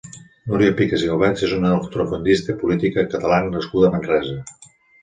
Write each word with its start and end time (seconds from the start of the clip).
Núria 0.51 0.71
Picas 0.79 1.03
i 1.07 1.11
Albets 1.17 1.45
és 1.49 1.53
una 1.59 1.75
ultrafondista 1.75 2.57
i 2.57 2.59
política 2.65 3.07
catalaba 3.13 3.57
nascuda 3.59 3.93
a 3.93 3.97
Manresa. 3.99 4.43